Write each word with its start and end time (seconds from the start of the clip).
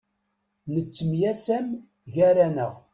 Nettemyasam 0.73 1.67
gar-aneɣ. 2.13 2.73